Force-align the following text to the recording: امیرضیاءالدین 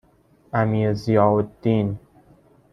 امیرضیاءالدین 0.53 1.99